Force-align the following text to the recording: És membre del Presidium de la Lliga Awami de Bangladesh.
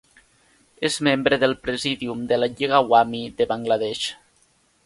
És 0.89 0.95
membre 1.07 1.39
del 1.43 1.53
Presidium 1.67 2.25
de 2.33 2.41
la 2.41 2.51
Lliga 2.57 2.81
Awami 2.81 3.25
de 3.43 3.51
Bangladesh. 3.55 4.09